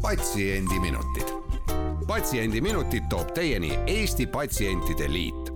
patsiendiminutid. 0.02 1.28
patsiendiminutid 2.06 3.08
toob 3.08 3.32
teieni 3.34 3.78
Eesti 3.86 4.26
Patsientide 4.26 5.12
Liit 5.12 5.52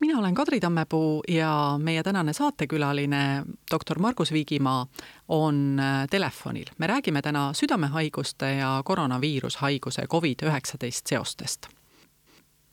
mina 0.00 0.18
olen 0.18 0.34
Kadri 0.34 0.60
Tammepuu 0.60 1.22
ja 1.28 1.78
meie 1.78 2.02
tänane 2.02 2.32
saatekülaline, 2.32 3.42
doktor 3.70 3.98
Margus 3.98 4.32
Viigimaa 4.32 4.86
on 5.28 5.80
äh, 5.80 6.08
telefonil. 6.10 6.64
me 6.78 6.86
räägime 6.86 7.22
täna 7.22 7.52
südamehaiguste 7.52 8.52
ja 8.54 8.82
koroonaviirushaiguse 8.84 10.02
Covid-19 10.02 11.02
seostest 11.08 11.66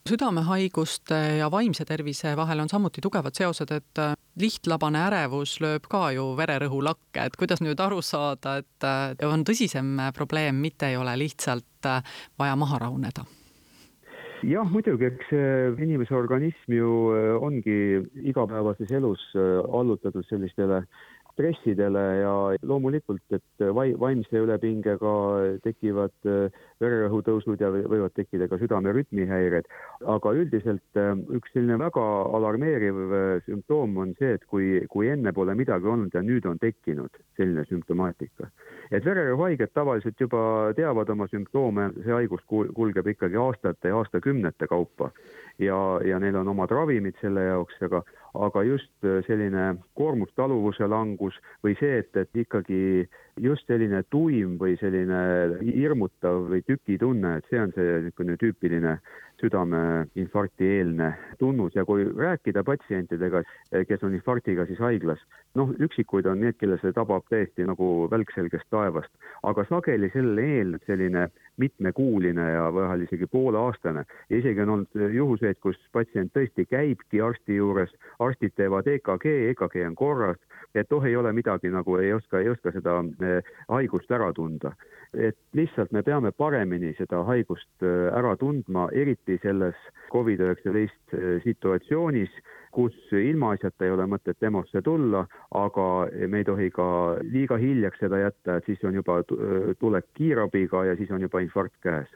südamehaiguste 0.10 1.20
ja 1.40 1.50
vaimse 1.52 1.86
tervise 1.86 2.36
vahel 2.38 2.64
on 2.64 2.70
samuti 2.70 3.02
tugevad 3.02 3.38
seosed, 3.38 3.74
et 3.76 4.02
äh, 4.02 4.16
lihtlabane 4.42 5.02
ärevus 5.08 5.58
lööb 5.64 5.90
ka 5.92 6.10
ju 6.16 6.32
vererõhu 6.40 6.82
lakke, 6.86 7.26
et 7.26 7.38
kuidas 7.40 7.62
nüüd 7.62 7.80
aru 7.84 8.02
saada, 8.06 8.58
et 8.64 8.88
äh, 8.88 9.28
on 9.28 9.46
tõsisem 9.48 10.00
probleem, 10.18 10.62
mitte 10.64 10.90
ei 10.92 10.98
ole 10.98 11.18
lihtsalt 11.26 11.92
vaja 12.40 12.56
maha 12.56 12.82
rahuneda 12.82 13.26
jah, 14.48 14.68
muidugi, 14.70 15.06
eks 15.06 15.32
inimese 15.82 16.16
organism 16.18 16.76
ju 16.76 16.92
äh, 17.14 17.44
ongi 17.44 17.78
igapäevases 18.26 18.92
elus 18.98 19.22
äh, 19.36 19.62
allutatud 19.78 20.26
sellistele 20.30 20.84
stressidele 21.42 22.04
ja 22.22 22.34
loomulikult, 22.62 23.24
et 23.34 23.66
vai-, 23.74 23.96
vaimse 24.00 24.44
ülepingega 24.44 25.14
tekivad 25.66 26.14
äh, 26.30 26.62
vererõhu 26.82 27.22
tõusud 27.26 27.62
ja 27.62 27.72
võivad 27.74 28.14
tekkida 28.18 28.48
ka 28.52 28.60
südamerütmihäired. 28.62 29.70
aga 30.12 30.34
üldiselt 30.34 31.02
üks 31.34 31.54
selline 31.54 31.78
väga 31.80 32.06
alarmeeriv 32.38 33.16
sümptoom 33.46 33.98
on 34.04 34.14
see, 34.20 34.36
et 34.38 34.46
kui, 34.46 34.86
kui 34.90 35.10
enne 35.10 35.34
pole 35.34 35.56
midagi 35.58 35.88
olnud 35.88 36.14
ja 36.14 36.22
nüüd 36.26 36.46
on 36.46 36.60
tekkinud 36.62 37.22
selline 37.38 37.66
sümptomaatika 37.70 38.50
et 38.92 39.06
vererõhuhaiged 39.06 39.72
tavaliselt 39.74 40.20
juba 40.20 40.72
teavad 40.76 41.10
oma 41.14 41.28
sümptoome, 41.32 41.90
see 42.04 42.14
haigus 42.14 42.44
kulgeb 42.50 43.08
ikkagi 43.14 43.40
aastate 43.40 43.92
ja 43.92 44.00
aastakümnete 44.02 44.68
kaupa 44.68 45.12
ja, 45.60 45.78
ja 46.06 46.20
neil 46.20 46.36
on 46.42 46.52
omad 46.52 46.74
ravimid 46.76 47.20
selle 47.22 47.46
jaoks, 47.48 47.80
aga, 47.88 48.04
aga 48.34 48.64
just 48.64 48.92
selline 49.28 49.76
koormustaluvuse 50.00 50.88
langus 50.88 51.36
või 51.64 51.76
see, 51.80 52.00
et, 52.00 52.16
et 52.16 52.44
ikkagi 52.46 53.08
just 53.42 53.68
selline 53.70 54.04
tuim 54.14 54.58
või 54.62 54.76
selline 54.80 55.22
hirmutav 55.66 56.48
või 56.52 56.62
tükitunne, 56.68 57.38
et 57.40 57.50
see 57.50 57.62
on 57.62 57.74
see 57.76 57.98
niisugune 58.06 58.38
tüüpiline 58.42 58.98
südameinfarkti 59.42 60.68
eelne 60.78 61.14
tunnus. 61.40 61.76
Ja 61.76 61.86
kui 61.86 62.06
rääkida 62.06 62.64
patsientidega, 62.64 63.44
kes 63.88 64.04
on 64.04 64.14
infarktiga 64.14 64.66
siis 64.70 64.80
haiglas, 64.80 65.22
noh, 65.58 65.72
üksikuid 65.82 66.28
on 66.30 66.44
need, 66.44 66.58
kelle 66.62 66.78
see 66.82 66.94
tabab 66.96 67.26
täiesti 67.32 67.66
nagu 67.68 68.08
välk 68.12 68.32
selgest 68.36 68.70
taevast, 68.74 69.12
aga 69.48 69.66
sageli 69.70 70.12
sellele 70.14 70.46
eelneb 70.58 70.86
selline 70.88 71.28
mitmekuuline 71.62 72.46
ja 72.54 72.68
vahel 72.74 73.06
isegi 73.08 73.28
pooleaastane. 73.32 74.06
Ja 74.30 74.38
isegi 74.38 74.64
on 74.64 74.76
olnud 74.78 75.16
juhuseid, 75.18 75.60
kus 75.64 75.80
patsient 75.94 76.34
tõesti 76.38 76.66
käibki 76.70 77.22
arsti 77.22 77.58
juures, 77.60 77.92
arstid 78.20 78.56
teevad 78.56 78.88
EKG, 78.88 79.28
EKG 79.52 79.82
on 79.90 79.98
korras, 80.00 80.40
et 80.76 80.94
oh, 80.94 81.06
ei 81.06 81.16
ole 81.20 81.34
midagi 81.36 81.72
nagu 81.74 81.98
ei 82.00 82.14
oska, 82.14 82.40
ei 82.40 82.50
oska 82.54 82.72
seda 82.78 83.00
eh, 83.02 83.31
haigust 83.70 84.12
ära 84.12 84.32
tunda. 84.34 84.74
et 85.12 85.36
lihtsalt 85.54 85.92
me 85.92 86.06
peame 86.08 86.30
paremini 86.32 86.94
seda 86.96 87.18
haigust 87.28 87.84
eh, 87.84 88.08
ära 88.16 88.32
tundma, 88.40 88.86
eriti 88.96 89.36
selles 89.44 89.76
Covid-19 90.14 90.78
eh, 90.78 91.42
situatsioonis, 91.44 92.32
kus 92.72 92.96
ilmaasjata 93.12 93.86
ei 93.86 93.92
ole 93.92 94.06
mõtet 94.08 94.40
EMO-sse 94.48 94.82
tulla, 94.82 95.26
aga 95.52 95.88
me 96.32 96.40
ei 96.40 96.48
tohi 96.48 96.70
ka 96.72 96.88
liiga 97.28 97.60
hiljaks 97.60 98.00
seda 98.00 98.22
jätta, 98.24 98.56
et 98.56 98.72
siis 98.72 98.88
on 98.88 98.96
juba 98.96 99.20
tulek 99.84 100.08
kiirabiga 100.16 100.86
ja 100.88 100.96
siis 100.96 101.12
on 101.12 101.28
juba 101.28 101.44
infarkt 101.44 101.76
käes 101.84 102.08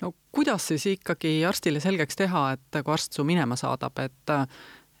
no 0.00 0.12
kuidas 0.32 0.68
siis 0.70 0.86
ikkagi 0.94 1.40
arstile 1.44 1.80
selgeks 1.82 2.16
teha, 2.16 2.52
et 2.54 2.82
kui 2.84 2.94
arst 2.94 3.18
su 3.18 3.26
minema 3.26 3.58
saadab, 3.58 3.98
et 3.98 4.38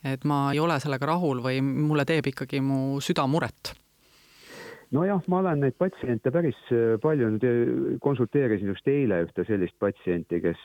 et 0.04 0.24
ma 0.24 0.52
ei 0.52 0.60
ole 0.62 0.78
sellega 0.80 1.06
rahul 1.10 1.42
või 1.42 1.60
mulle 1.64 2.04
teeb 2.08 2.30
ikkagi 2.30 2.60
mu 2.62 3.00
süda 3.02 3.26
muret? 3.26 3.74
Nojah, 4.94 5.22
ma 5.28 5.40
olen 5.42 5.62
neid 5.64 5.76
patsiente 5.80 6.32
päris 6.34 6.58
äh, 6.72 6.96
palju 7.02 7.32
nüüd 7.34 7.44
äh, 7.48 7.98
konsulteerisin 8.04 8.72
just 8.72 8.88
eile 8.88 9.22
ühte 9.26 9.44
sellist 9.48 9.76
patsienti, 9.82 10.40
kes 10.44 10.62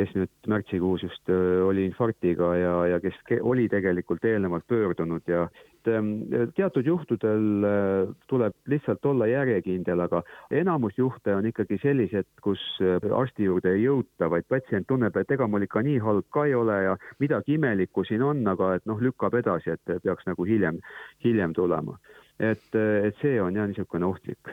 kes 0.00 0.14
nüüd 0.16 0.48
märtsikuus 0.48 1.04
just 1.04 1.30
äh, 1.32 1.60
oli 1.66 1.84
infarktiga 1.88 2.54
ja, 2.56 2.76
ja 2.94 3.00
kes 3.02 3.16
oli 3.40 3.66
tegelikult 3.68 4.24
eelnevalt 4.24 4.64
pöördunud 4.70 5.28
ja 5.28 5.42
ähm, 5.88 6.12
teatud 6.56 6.86
juhtudel 6.86 7.66
äh, 7.66 8.14
tuleb 8.30 8.56
lihtsalt 8.70 9.04
olla 9.04 9.28
järjekindel, 9.30 10.00
aga 10.06 10.22
enamus 10.62 10.96
juhte 10.98 11.34
on 11.36 11.48
ikkagi 11.50 11.80
sellised, 11.82 12.28
kus 12.44 12.62
äh, 12.84 12.96
arsti 13.16 13.48
juurde 13.50 13.74
ei 13.76 13.84
jõuta, 13.84 14.30
vaid 14.32 14.48
patsient 14.48 14.88
tunneb, 14.88 15.16
et 15.20 15.36
ega 15.36 15.48
mul 15.48 15.68
ikka 15.68 15.84
nii 15.84 16.00
halb 16.04 16.28
ka 16.32 16.46
ei 16.48 16.56
ole 16.56 16.80
ja 16.86 16.96
midagi 17.20 17.58
imelikku 17.58 18.06
siin 18.08 18.24
on, 18.24 18.42
aga 18.48 18.74
et 18.78 18.88
noh, 18.88 19.00
lükkab 19.02 19.36
edasi, 19.42 19.76
et 19.76 20.02
peaks 20.04 20.28
nagu 20.30 20.48
hiljem, 20.48 20.80
hiljem 21.24 21.56
tulema. 21.56 21.98
et, 22.40 22.72
et 22.72 23.16
see 23.20 23.36
on 23.42 23.56
jah 23.56 23.66
niisugune 23.68 24.06
ohtlik 24.06 24.48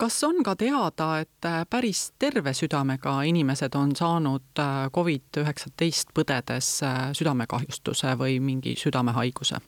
kas 0.00 0.22
on 0.24 0.40
ka 0.44 0.54
teada, 0.56 1.08
et 1.20 1.46
äh, 1.48 1.64
päris 1.70 2.10
terve 2.18 2.54
südamega 2.56 3.20
inimesed 3.28 3.74
on 3.76 3.92
saanud 3.96 4.62
äh, 4.62 4.86
Covid-19 4.96 6.14
põdedes 6.16 6.78
äh, 6.86 7.10
südamekahjustuse 7.16 8.16
või 8.20 8.38
mingi 8.40 8.76
südamehaiguse? 8.80 9.60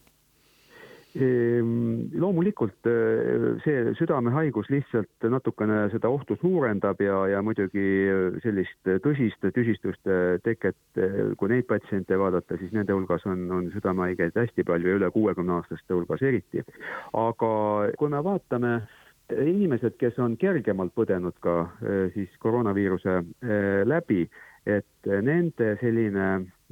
Ehm, 1.12 2.06
loomulikult 2.16 2.88
see 3.60 3.80
südamehaigus 3.98 4.70
lihtsalt 4.72 5.26
natukene 5.28 5.82
seda 5.92 6.08
ohtu 6.08 6.38
suurendab 6.40 7.02
ja, 7.04 7.18
ja 7.34 7.42
muidugi 7.44 7.84
sellist 8.40 8.88
tõsist 9.04 9.44
tüsistuste 9.52 10.16
teket, 10.40 10.78
kui 11.36 11.52
neid 11.52 11.68
patsiente 11.68 12.16
vaadata, 12.16 12.56
siis 12.56 12.72
nende 12.72 12.96
hulgas 12.96 13.28
on, 13.28 13.44
on 13.52 13.68
südamehaigeid 13.76 14.40
hästi 14.40 14.64
palju 14.64 14.88
ja 14.88 15.02
üle 15.02 15.12
kuuekümne 15.12 15.58
aastaste 15.58 15.92
hulgas 15.92 16.24
eriti. 16.24 16.64
aga 17.12 17.52
kui 18.00 18.08
me 18.08 18.24
vaatame 18.24 18.78
inimesed, 19.40 19.96
kes 20.00 20.18
on 20.22 20.36
kergemalt 20.40 20.94
põdenud 20.96 21.36
ka 21.44 21.56
eh, 21.82 22.08
siis 22.14 22.32
koroonaviiruse 22.42 23.18
eh, 23.18 23.82
läbi, 23.88 24.26
et 24.66 25.12
nende 25.22 25.76
selline 25.80 26.26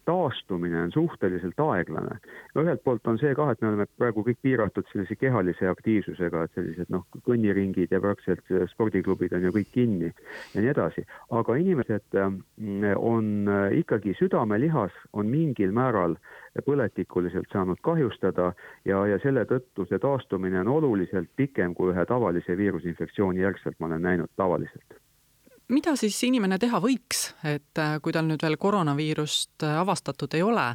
taastumine 0.04 0.82
on 0.82 0.92
suhteliselt 0.92 1.60
aeglane. 1.60 2.18
no 2.54 2.62
ühelt 2.62 2.82
poolt 2.84 3.06
on 3.06 3.18
see 3.18 3.34
kah, 3.34 3.50
et 3.52 3.60
me 3.62 3.68
oleme 3.68 3.86
praegu 3.98 4.24
kõik 4.26 4.40
piiratud 4.42 4.86
sellise 4.92 5.16
kehalise 5.20 5.68
aktiivsusega, 5.68 6.44
et 6.44 6.56
sellised 6.58 6.92
noh, 6.94 7.04
kõnniringid 7.26 7.92
ja 7.94 8.00
praktiliselt 8.00 8.72
spordiklubid 8.72 9.34
on 9.36 9.48
ju 9.48 9.52
kõik 9.58 9.72
kinni 9.74 10.10
ja 10.54 10.62
nii 10.62 10.72
edasi, 10.72 11.04
aga 11.40 11.56
inimesed 11.62 12.18
mm, 12.20 12.94
on 12.96 13.50
ikkagi 13.82 14.16
südamelihas 14.18 14.96
on 15.12 15.30
mingil 15.30 15.74
määral 15.76 16.16
põletikuliselt 16.66 17.52
saanud 17.52 17.78
kahjustada 17.86 18.52
ja, 18.88 19.04
ja 19.06 19.20
selle 19.22 19.44
tõttu 19.50 19.86
see 19.88 20.00
taastumine 20.02 20.64
on 20.64 20.72
oluliselt 20.78 21.30
pikem 21.36 21.76
kui 21.76 21.92
ühe 21.92 22.06
tavalise 22.08 22.56
viirusinfektsiooni 22.58 23.46
järgselt 23.46 23.78
ma 23.78 23.92
olen 23.92 24.08
näinud 24.08 24.34
tavaliselt 24.36 25.00
mida 25.70 25.94
siis 25.98 26.18
inimene 26.26 26.58
teha 26.60 26.80
võiks, 26.82 27.30
et 27.46 27.80
äh, 27.80 27.96
kui 28.02 28.14
tal 28.14 28.26
nüüd 28.28 28.42
veel 28.44 28.58
koroonaviirust 28.60 29.66
äh, 29.66 29.78
avastatud 29.80 30.34
ei 30.38 30.44
ole, 30.46 30.68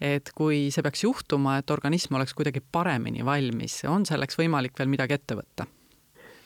et 0.00 0.32
kui 0.36 0.68
see 0.74 0.84
peaks 0.84 1.04
juhtuma, 1.04 1.58
et 1.60 1.70
organism 1.74 2.18
oleks 2.18 2.36
kuidagi 2.36 2.62
paremini 2.72 3.24
valmis, 3.26 3.82
on 3.88 4.06
selleks 4.08 4.40
võimalik 4.40 4.78
veel 4.78 4.90
midagi 4.92 5.18
ette 5.18 5.38
võtta? 5.38 5.68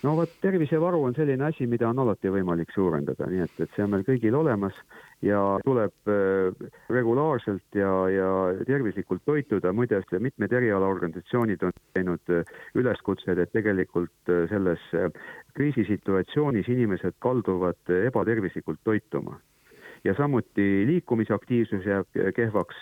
No 0.03 0.15
vot, 0.19 0.31
tervisevaru 0.43 1.03
on 1.07 1.15
selline 1.15 1.47
asi, 1.47 1.67
mida 1.71 1.89
on 1.91 2.01
alati 2.03 2.31
võimalik 2.33 2.73
suurendada, 2.75 3.29
nii 3.31 3.45
et, 3.45 3.55
et 3.63 3.77
see 3.77 3.85
on 3.85 3.93
meil 3.95 4.05
kõigil 4.07 4.35
olemas 4.39 4.77
ja 5.23 5.41
tuleb 5.65 6.11
äh, 6.11 6.71
regulaarselt 6.91 7.79
ja, 7.79 7.93
ja 8.11 8.31
tervislikult 8.67 9.23
toituda, 9.29 9.73
muide 9.73 10.03
mitmed 10.19 10.57
erialaorganisatsioonid 10.59 11.63
on 11.69 11.77
teinud 11.95 12.35
äh, 12.35 12.59
üleskutsed, 12.75 13.39
et 13.39 13.55
tegelikult 13.55 14.33
äh, 14.33 14.45
selles 14.51 14.83
kriisisituatsioonis 15.55 16.69
inimesed 16.73 17.19
kalduvad 17.23 17.97
ebatervislikult 18.03 18.83
toituma. 18.85 19.39
ja 20.05 20.15
samuti 20.19 20.83
liikumisaktiivsus 20.87 21.85
jääb 21.87 22.09
kehvaks 22.35 22.75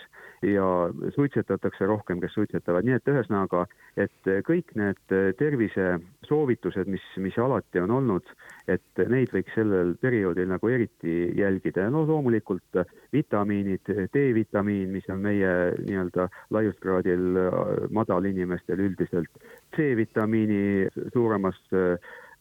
ja 0.43 0.67
suitsetatakse 1.15 1.87
rohkem, 1.87 2.21
kes 2.21 2.33
suitsetavad, 2.35 2.87
nii 2.87 2.97
et 2.97 3.11
ühesõnaga, 3.13 3.65
et 4.01 4.31
kõik 4.47 4.73
need 4.79 5.15
tervisesoovitused, 5.39 6.89
mis, 6.89 7.05
mis 7.21 7.37
alati 7.39 7.83
on 7.83 7.93
olnud, 7.99 8.33
et 8.71 9.03
neid 9.13 9.35
võiks 9.35 9.53
sellel 9.57 9.93
perioodil 10.01 10.49
nagu 10.49 10.73
eriti 10.73 11.17
jälgida. 11.37 11.85
Ja 11.87 11.93
no 11.93 12.07
loomulikult 12.09 12.81
vitamiinid, 13.13 13.93
D-vitamiin, 14.15 14.89
mis 14.95 15.09
on 15.13 15.21
meie 15.27 15.53
nii-öelda 15.85 16.31
laiuskraadil 16.57 17.45
madal 17.93 18.31
inimestel 18.31 18.81
üldiselt, 18.89 19.45
C-vitamiini 19.77 20.89
suuremas 21.13 21.61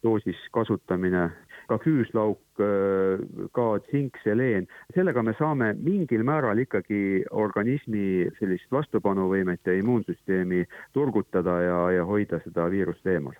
doosis 0.03 0.39
kasutamine 0.55 1.27
ka 1.69 1.77
küüslauk, 1.83 2.41
ka 3.55 3.67
tsink, 3.87 4.17
seleen, 4.23 4.67
sellega 4.95 5.23
me 5.23 5.35
saame 5.37 5.71
mingil 5.77 6.25
määral 6.27 6.59
ikkagi 6.65 7.23
organismi 7.31 8.25
sellist 8.39 8.67
vastupanuvõimet 8.73 9.69
ja 9.69 9.77
immuunsüsteemi 9.79 10.65
turgutada 10.97 11.59
ja, 11.63 11.79
ja 11.99 12.09
hoida 12.09 12.41
seda 12.43 12.67
viirust 12.73 13.07
eemal. 13.07 13.37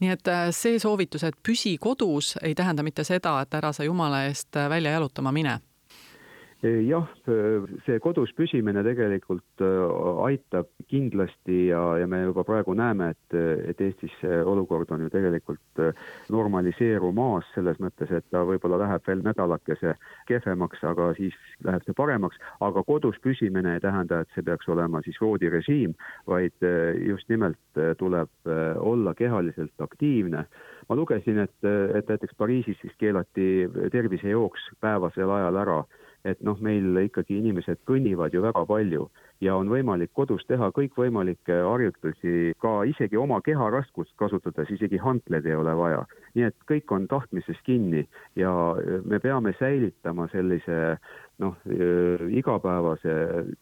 Nii 0.00 0.12
et 0.14 0.28
see 0.54 0.80
soovitus, 0.82 1.26
et 1.26 1.38
püsi 1.42 1.76
kodus, 1.82 2.36
ei 2.42 2.54
tähenda 2.54 2.84
mitte 2.86 3.04
seda, 3.04 3.40
et 3.42 3.54
ära 3.58 3.72
sa 3.74 3.86
jumala 3.86 4.24
eest 4.28 4.54
välja 4.70 4.94
jalutama 4.96 5.34
mine 5.34 5.58
jah, 6.64 7.08
see 7.84 7.98
kodus 8.00 8.30
püsimine 8.36 8.80
tegelikult 8.84 9.62
äh, 9.64 9.80
aitab 10.24 10.70
kindlasti 10.88 11.66
ja, 11.68 11.80
ja 12.00 12.06
me 12.08 12.22
juba 12.22 12.44
praegu 12.48 12.72
näeme, 12.76 13.10
et, 13.12 13.36
et 13.70 13.80
Eestis 13.84 14.14
see 14.22 14.38
olukord 14.40 14.90
on 14.94 15.04
ju 15.04 15.10
tegelikult 15.12 15.82
äh, 15.84 16.06
normaliseerumas 16.32 17.48
selles 17.54 17.76
mõttes, 17.82 18.10
et 18.10 18.24
ta 18.32 18.44
võib-olla 18.48 18.80
läheb 18.86 19.04
veel 19.06 19.20
nädalakese 19.26 19.96
kehvemaks, 20.30 20.80
aga 20.88 21.10
siis 21.18 21.36
läheb 21.66 21.84
see 21.84 21.96
paremaks, 21.96 22.40
aga 22.64 22.84
kodus 22.88 23.20
püsimine 23.24 23.76
ei 23.76 23.84
tähenda, 23.84 24.22
et 24.24 24.32
see 24.34 24.46
peaks 24.46 24.68
olema 24.72 25.02
siis 25.04 25.20
voodirežiim, 25.20 25.92
vaid 26.26 26.56
äh, 26.64 26.96
just 27.04 27.28
nimelt 27.28 27.60
tuleb 28.00 28.30
olla 28.80 29.12
kehaliselt 29.14 29.82
aktiivne. 29.84 30.46
Ma 30.88 30.96
lugesin, 30.96 31.42
et, 31.42 31.66
et 31.66 32.08
näiteks 32.08 32.32
Pariisis 32.38 32.78
siis 32.80 32.94
keelati 32.96 33.66
tervisejooks 33.92 34.70
päevasel 34.80 35.30
ajal 35.36 35.60
ära 35.60 35.78
et 36.26 36.42
noh, 36.42 36.58
meil 36.60 36.98
ikkagi 37.04 37.38
inimesed 37.38 37.82
kõnnivad 37.88 38.34
ju 38.34 38.42
väga 38.42 38.64
palju 38.66 39.08
ja 39.44 39.56
on 39.56 39.70
võimalik 39.70 40.10
kodus 40.16 40.44
teha 40.48 40.70
kõikvõimalikke 40.74 41.60
harjutusi, 41.68 42.54
ka 42.62 42.82
isegi 42.88 43.18
oma 43.20 43.40
keharaskust 43.44 44.14
kasutades, 44.20 44.70
isegi 44.72 45.00
hantleid 45.02 45.46
ei 45.46 45.58
ole 45.58 45.74
vaja. 45.76 46.02
Nii 46.36 46.46
et 46.50 46.56
kõik 46.68 46.92
on 46.92 47.06
tahtmises 47.08 47.58
kinni 47.64 48.02
ja 48.36 48.50
me 49.08 49.20
peame 49.22 49.54
säilitama 49.58 50.28
sellise 50.32 50.98
noh, 51.42 51.56
igapäevase 52.32 53.14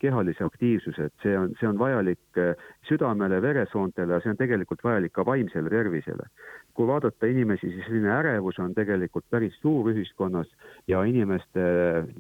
kehalise 0.03 0.45
aktiivsuse, 0.47 1.09
et 1.09 1.25
see 1.25 1.35
on, 1.39 1.55
see 1.59 1.69
on 1.69 1.79
vajalik 1.79 2.41
südamele, 2.89 3.41
veresoontele 3.43 4.17
ja 4.17 4.23
see 4.23 4.35
on 4.35 4.41
tegelikult 4.41 4.85
vajalik 4.87 5.15
ka 5.15 5.27
vaimsele 5.27 5.71
tervisele. 5.73 6.29
Kui 6.75 6.89
vaadata 6.91 7.31
inimesi, 7.31 7.71
siis 7.71 7.87
selline 7.87 8.11
ärevus 8.15 8.59
on 8.63 8.75
tegelikult 8.75 9.27
päris 9.31 9.55
suur 9.63 9.93
ühiskonnas 9.93 10.51
ja 10.91 11.03
inimeste 11.07 11.67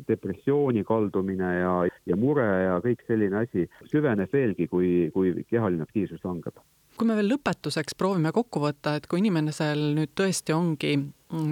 depressiooni 0.08 0.84
kaldumine 0.86 1.50
ja, 1.58 1.74
ja 2.06 2.18
mure 2.18 2.46
ja 2.46 2.78
kõik 2.84 3.02
selline 3.08 3.42
asi 3.42 3.66
süveneb 3.90 4.30
veelgi, 4.34 4.70
kui, 4.70 4.94
kui 5.14 5.34
kehaline 5.50 5.86
aktiivsus 5.86 6.22
langeb 6.26 6.62
kui 6.96 7.08
me 7.08 7.16
veel 7.18 7.32
lõpetuseks 7.32 7.96
proovime 7.98 8.32
kokku 8.34 8.62
võtta, 8.62 8.96
et 8.98 9.06
kui 9.10 9.22
inimesel 9.22 9.94
nüüd 9.96 10.14
tõesti 10.18 10.54
ongi 10.54 10.96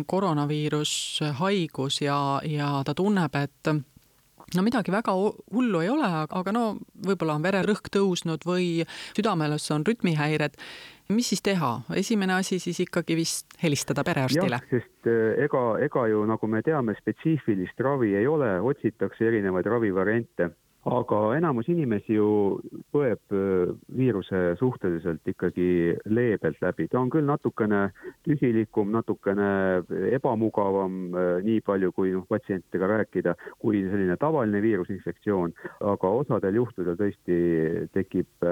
koroonaviirus 0.07 0.93
haigus 1.41 2.03
ja, 2.05 2.17
ja 2.47 2.75
ta 2.87 2.95
tunneb, 2.95 3.35
et 3.41 3.73
no 4.57 4.65
midagi 4.65 4.93
väga 4.93 5.15
hullu 5.17 5.83
ei 5.83 5.91
ole, 5.93 6.09
aga 6.23 6.55
no 6.55 6.65
võib-olla 7.07 7.37
on 7.39 7.45
vererõhk 7.45 7.91
tõusnud 7.93 8.47
või 8.47 8.87
südameles 9.17 9.71
on 9.75 9.87
rütmihäired. 9.87 10.59
mis 11.13 11.29
siis 11.29 11.43
teha, 11.43 11.83
esimene 11.97 12.35
asi 12.35 12.59
siis 12.59 12.79
ikkagi 12.81 13.17
vist 13.17 13.47
helistada 13.63 14.05
perearstile? 14.05 14.57
jah, 14.57 14.69
sest 14.71 15.11
eh, 15.11 15.45
ega, 15.45 15.63
ega 15.85 16.07
ju 16.09 16.25
nagu 16.27 16.47
me 16.47 16.63
teame, 16.63 16.95
spetsiifilist 17.01 17.81
ravi 17.81 18.15
ei 18.15 18.27
ole, 18.27 18.61
otsitakse 18.61 19.27
erinevaid 19.29 19.67
ravivariante 19.67 20.51
aga 20.91 21.19
enamus 21.37 21.69
inimesi 21.71 22.17
ju 22.17 22.29
põeb 22.95 23.35
viiruse 23.95 24.41
suhteliselt 24.59 25.29
ikkagi 25.31 25.95
leebelt 26.11 26.59
läbi, 26.65 26.89
ta 26.91 26.99
on 26.99 27.11
küll 27.12 27.27
natukene 27.29 27.85
tühilikum, 28.27 28.91
natukene 28.95 29.83
ebamugavam, 30.17 31.15
nii 31.47 31.61
palju 31.67 31.93
kui 31.95 32.15
noh, 32.17 32.27
patsientidega 32.27 32.91
rääkida, 32.97 33.37
kui 33.62 33.85
selline 33.87 34.19
tavaline 34.19 34.62
viirusinfektsioon, 34.65 35.55
aga 35.93 36.15
osadel 36.23 36.59
juhtudel 36.59 36.99
tõesti 36.99 37.39
tekib 37.95 38.49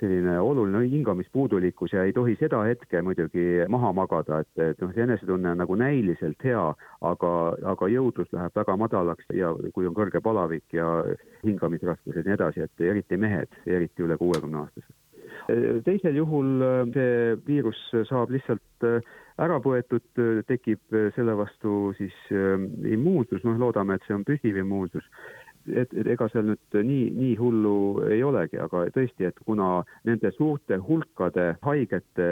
selline 0.00 0.38
oluline 0.40 0.82
hingamispuudulikkus 0.90 1.92
ja 1.92 2.04
ei 2.04 2.12
tohi 2.12 2.36
seda 2.40 2.62
hetke 2.66 3.02
muidugi 3.02 3.46
maha 3.72 3.92
magada, 3.96 4.40
et, 4.42 4.62
et 4.70 4.82
noh, 4.82 4.92
see 4.94 5.04
enesetunne 5.06 5.54
on 5.54 5.62
nagu 5.62 5.78
näiliselt 5.78 6.42
hea, 6.44 6.66
aga, 7.10 7.32
aga 7.74 7.90
jõudlus 7.92 8.32
läheb 8.34 8.60
väga 8.60 8.76
madalaks 8.82 9.32
ja 9.34 9.52
kui 9.74 9.88
on 9.88 9.96
kõrge 9.96 10.22
palavik 10.24 10.76
ja 10.76 10.90
hingamisraskused 11.46 12.22
ja 12.22 12.26
nii 12.26 12.38
edasi, 12.38 12.66
et 12.66 12.86
eriti 12.92 13.18
mehed, 13.20 13.60
eriti 13.66 14.06
üle 14.06 14.18
kuuekümne 14.20 14.64
aastased. 14.64 14.94
teisel 15.86 16.16
juhul 16.18 16.64
see 16.94 17.36
viirus 17.46 17.78
saab 18.08 18.32
lihtsalt 18.34 18.90
ära 19.36 19.58
põetud, 19.62 20.06
tekib 20.48 20.96
selle 21.14 21.34
vastu 21.36 21.92
siis 21.98 22.14
immuunsus, 22.32 23.44
noh, 23.44 23.58
loodame, 23.60 23.94
et 23.94 24.06
see 24.06 24.16
on 24.16 24.24
püsiv 24.26 24.56
immuunsus 24.62 25.04
et, 25.74 25.92
et 25.92 26.08
ega 26.14 26.28
seal 26.32 26.46
nüüd 26.50 26.78
nii, 26.86 27.10
nii 27.16 27.34
hullu 27.40 27.76
ei 28.10 28.22
olegi, 28.24 28.58
aga 28.62 28.84
tõesti, 28.94 29.26
et 29.28 29.38
kuna 29.46 29.82
nende 30.06 30.30
suurte 30.36 30.78
hulkade 30.82 31.46
haigete 31.64 32.28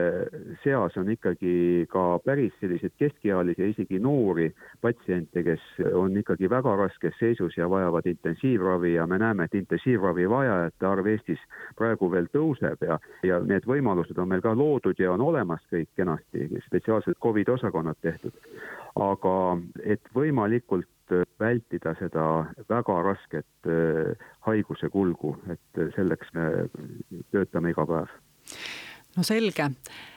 seas 0.62 0.96
on 1.00 1.10
ikkagi 1.12 1.86
ka 1.90 2.18
päris 2.24 2.54
selliseid 2.60 2.94
keskealisi 3.00 3.62
ja 3.62 3.70
isegi 3.72 4.00
noori 4.02 4.50
patsiente, 4.84 5.44
kes 5.46 5.64
on 5.94 6.16
ikkagi 6.20 6.50
väga 6.50 6.76
raskes 6.80 7.16
seisus 7.20 7.56
ja 7.58 7.68
vajavad 7.70 8.06
intensiivravi 8.10 8.94
ja 8.94 9.06
me 9.10 9.18
näeme, 9.18 9.48
et 9.48 9.58
intensiivravi 9.58 10.28
vajajate 10.30 10.90
arv 10.90 11.10
Eestis 11.14 11.42
praegu 11.78 12.10
veel 12.12 12.30
tõuseb 12.34 12.86
ja, 12.86 12.98
ja 13.26 13.40
need 13.44 13.66
võimalused 13.68 14.18
on 14.18 14.30
meil 14.30 14.44
ka 14.44 14.54
loodud 14.56 14.98
ja 15.00 15.12
on 15.14 15.24
olemas 15.24 15.62
kõik 15.72 15.90
kenasti, 15.96 16.48
spetsiaalsed 16.68 17.18
Covidi 17.22 17.50
osakonnad 17.54 17.98
tehtud. 18.02 18.32
aga 18.94 19.58
et 19.82 20.02
võimalikult 20.14 20.86
vältida 21.40 21.94
seda 21.98 22.44
väga 22.68 23.02
rasket 23.02 23.68
äh, 23.68 24.16
haiguse 24.46 24.88
kulgu, 24.92 25.36
et 25.52 25.82
selleks 25.96 26.32
me 26.34 26.48
töötame 27.32 27.70
iga 27.74 27.86
päev. 27.86 28.16
no 29.16 29.22
selge, 29.22 29.70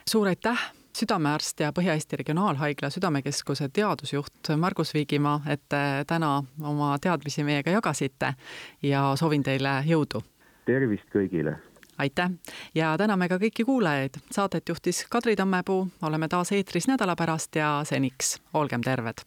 suur 0.08 0.28
aitäh, 0.28 0.64
südamearst 0.98 1.60
ja 1.60 1.72
Põhja-Eesti 1.72 2.18
Regionaalhaigla 2.22 2.90
Südamekeskuse 2.90 3.68
teadusjuht 3.72 4.52
Margus 4.56 4.94
Viigimaa, 4.94 5.40
et 5.46 5.62
te 5.68 6.04
täna 6.06 6.42
oma 6.62 6.96
teadmisi 6.98 7.44
meiega 7.44 7.70
jagasite 7.70 8.34
ja 8.82 9.12
soovin 9.16 9.42
teile 9.42 9.80
jõudu! 9.86 10.22
tervist 10.66 11.08
kõigile! 11.14 11.56
aitäh 11.98 12.30
ja 12.74 12.92
täname 12.98 13.28
ka 13.28 13.40
kõiki 13.42 13.64
kuulajaid, 13.66 14.20
saadet 14.30 14.68
juhtis 14.68 15.06
Kadri 15.10 15.36
Tammepuu, 15.36 15.88
oleme 16.02 16.28
taas 16.28 16.52
eetris 16.52 16.88
nädala 16.88 17.16
pärast 17.16 17.56
ja 17.56 17.80
seniks 17.84 18.38
olgem 18.54 18.82
terved 18.82 19.26